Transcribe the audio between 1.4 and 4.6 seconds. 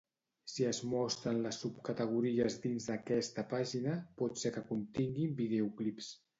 les subcategories dins d'aquesta pàgina, pot ser